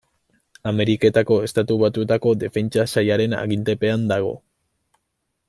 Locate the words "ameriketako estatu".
0.69-1.77